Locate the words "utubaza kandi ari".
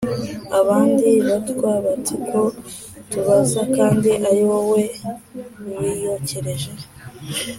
2.99-4.41